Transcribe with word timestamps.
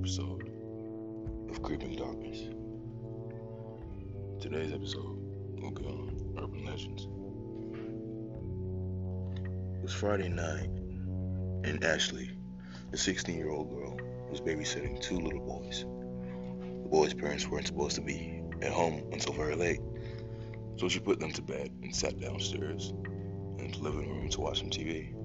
episode 0.00 0.50
of 1.50 1.62
Creeping 1.62 1.94
Darkness. 1.94 2.48
Today's 4.40 4.72
episode 4.72 5.18
will 5.60 5.72
be 5.72 5.84
on 5.84 6.36
urban 6.38 6.64
legends. 6.64 7.06
It 9.76 9.82
was 9.82 9.92
Friday 9.92 10.30
night, 10.30 10.70
and 11.64 11.84
Ashley, 11.84 12.30
the 12.90 12.96
16 12.96 13.36
year 13.36 13.50
old 13.50 13.68
girl, 13.68 13.98
was 14.30 14.40
babysitting 14.40 15.02
two 15.02 15.20
little 15.20 15.40
boys. 15.40 15.84
The 16.84 16.88
boys' 16.88 17.12
parents 17.12 17.46
weren't 17.46 17.66
supposed 17.66 17.96
to 17.96 18.00
be 18.00 18.42
at 18.62 18.72
home 18.72 19.02
until 19.12 19.34
very 19.34 19.54
late, 19.54 19.80
so 20.76 20.88
she 20.88 20.98
put 20.98 21.20
them 21.20 21.32
to 21.32 21.42
bed 21.42 21.72
and 21.82 21.94
sat 21.94 22.18
downstairs 22.18 22.94
in 23.58 23.70
the 23.70 23.78
living 23.80 24.08
room 24.08 24.30
to 24.30 24.40
watch 24.40 24.60
some 24.60 24.70
TV. 24.70 25.19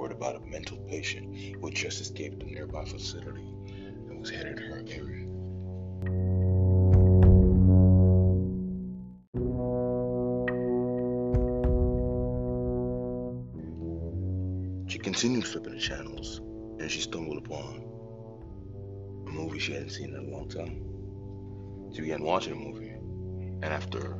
Report 0.00 0.12
about 0.12 0.42
a 0.42 0.46
mental 0.46 0.78
patient 0.88 1.36
who 1.36 1.66
had 1.66 1.74
just 1.74 2.00
escaped 2.00 2.42
a 2.42 2.46
nearby 2.46 2.84
facility 2.84 3.44
and 4.08 4.18
was 4.18 4.30
headed 4.30 4.56
to 4.56 4.62
her 4.62 4.82
area. 4.88 5.26
She 14.88 14.98
continued 14.98 15.46
flipping 15.46 15.74
the 15.74 15.80
channels 15.80 16.38
and 16.78 16.90
she 16.90 17.00
stumbled 17.00 17.44
upon 17.44 17.84
a 19.26 19.30
movie 19.30 19.58
she 19.58 19.72
hadn't 19.72 19.90
seen 19.90 20.14
in 20.14 20.28
a 20.28 20.34
long 20.34 20.48
time. 20.48 20.82
She 21.92 22.00
began 22.00 22.22
watching 22.22 22.54
the 22.54 22.58
movie, 22.58 22.88
and 22.88 23.64
after 23.64 24.16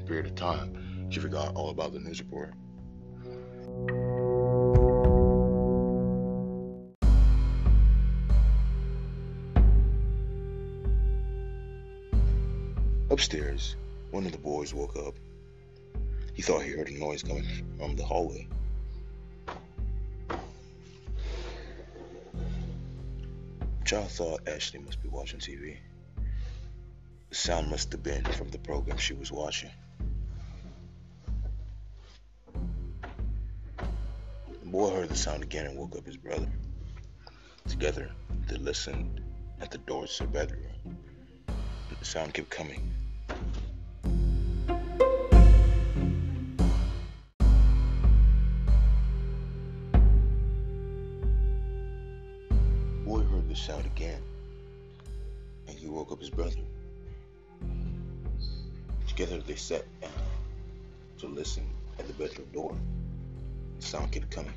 a 0.00 0.04
period 0.04 0.26
of 0.26 0.34
time, 0.34 1.08
she 1.10 1.20
forgot 1.20 1.54
all 1.54 1.70
about 1.70 1.92
the 1.92 2.00
news 2.00 2.18
report. 2.18 2.54
Upstairs, 13.10 13.74
one 14.12 14.24
of 14.24 14.30
the 14.30 14.38
boys 14.38 14.72
woke 14.72 14.96
up. 14.96 15.14
He 16.32 16.42
thought 16.42 16.62
he 16.62 16.70
heard 16.70 16.88
a 16.88 16.96
noise 16.96 17.24
coming 17.24 17.44
from 17.76 17.96
the 17.96 18.04
hallway. 18.04 18.46
Child 23.84 24.10
thought 24.12 24.48
Ashley 24.48 24.78
must 24.78 25.02
be 25.02 25.08
watching 25.08 25.40
TV. 25.40 25.78
The 27.30 27.34
sound 27.34 27.68
must 27.68 27.90
have 27.90 28.04
been 28.04 28.22
from 28.24 28.48
the 28.50 28.58
program 28.58 28.96
she 28.96 29.14
was 29.14 29.32
watching. 29.32 29.70
The 34.62 34.66
boy 34.66 34.90
heard 34.90 35.08
the 35.08 35.16
sound 35.16 35.42
again 35.42 35.66
and 35.66 35.76
woke 35.76 35.96
up 35.96 36.06
his 36.06 36.16
brother. 36.16 36.48
Together, 37.66 38.12
they 38.46 38.56
listened 38.56 39.20
at 39.60 39.72
the 39.72 39.78
doors 39.78 40.16
to 40.18 40.22
the 40.22 40.28
bedroom. 40.28 40.62
The 41.98 42.04
sound 42.04 42.32
kept 42.34 42.50
coming. 42.50 42.99
The 53.50 53.56
sound 53.56 53.84
again, 53.84 54.22
and 55.66 55.76
he 55.76 55.88
woke 55.88 56.12
up 56.12 56.20
his 56.20 56.30
brother. 56.30 56.60
Together 59.08 59.40
they 59.40 59.56
sat 59.56 59.84
down 60.00 60.12
to 61.18 61.26
listen 61.26 61.68
at 61.98 62.06
the 62.06 62.12
bedroom 62.12 62.46
door. 62.52 62.76
The 63.80 63.84
sound 63.84 64.12
kept 64.12 64.30
coming. 64.30 64.54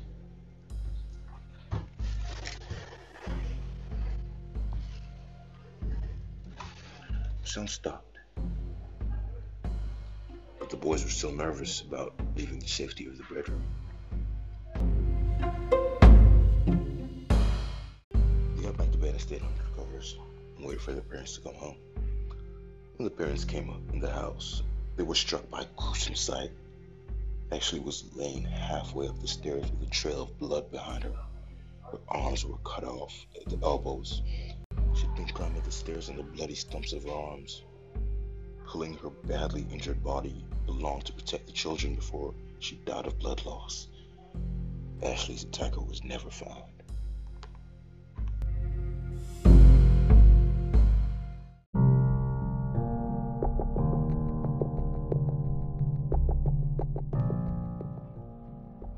The 7.42 7.48
sound 7.48 7.70
stopped. 7.70 8.18
But 10.60 10.70
the 10.70 10.76
boys 10.76 11.02
were 11.02 11.10
still 11.10 11.32
nervous 11.32 11.80
about 11.80 12.14
leaving 12.36 12.60
the 12.60 12.68
safety 12.68 13.06
of 13.06 13.18
the 13.18 13.24
bedroom. 13.24 13.64
Covers 20.04 20.18
and 20.56 20.66
waited 20.66 20.80
for 20.80 20.92
their 20.92 21.02
parents 21.02 21.34
to 21.34 21.40
come 21.40 21.54
home. 21.54 21.76
When 22.96 23.04
the 23.04 23.10
parents 23.10 23.44
came 23.44 23.70
up 23.70 23.80
in 23.92 24.00
the 24.00 24.10
house, 24.10 24.62
they 24.96 25.02
were 25.02 25.14
struck 25.14 25.48
by 25.50 25.62
a 25.62 25.66
gruesome 25.76 26.14
sight. 26.14 26.50
Ashley 27.50 27.80
was 27.80 28.04
laying 28.14 28.44
halfway 28.44 29.08
up 29.08 29.20
the 29.20 29.28
stairs 29.28 29.70
with 29.70 29.88
a 29.88 29.90
trail 29.90 30.22
of 30.22 30.38
blood 30.38 30.70
behind 30.70 31.04
her. 31.04 31.16
Her 31.90 31.98
arms 32.08 32.44
were 32.44 32.58
cut 32.58 32.84
off 32.84 33.26
at 33.36 33.48
the 33.48 33.64
elbows. 33.64 34.22
She'd 34.94 35.14
been 35.14 35.26
climbing 35.26 35.62
the 35.62 35.70
stairs 35.70 36.08
on 36.08 36.16
the 36.16 36.22
bloody 36.22 36.54
stumps 36.54 36.92
of 36.92 37.04
her 37.04 37.10
arms. 37.10 37.62
Pulling 38.66 38.94
her 38.98 39.10
badly 39.10 39.66
injured 39.72 40.02
body 40.02 40.44
along 40.68 41.02
to 41.02 41.12
protect 41.12 41.46
the 41.46 41.52
children 41.52 41.94
before 41.94 42.34
she 42.60 42.76
died 42.86 43.06
of 43.06 43.18
blood 43.18 43.44
loss. 43.44 43.88
Ashley's 45.02 45.42
attacker 45.44 45.80
was 45.80 46.02
never 46.02 46.30
found. 46.30 46.62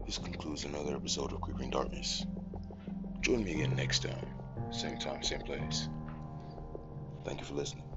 This 0.07 0.19
concludes 0.19 0.65
another 0.65 0.95
episode 0.95 1.33
of 1.33 1.41
Creeping 1.41 1.71
Darkness. 1.71 2.25
Join 3.23 3.43
me 3.43 3.55
again 3.55 3.75
next 3.75 4.05
time, 4.05 4.25
same 4.71 4.99
time, 4.99 5.25
same 5.25 5.41
place. 5.41 5.89
Thank 7.25 7.41
you 7.41 7.47
for 7.47 7.55
listening. 7.55 7.96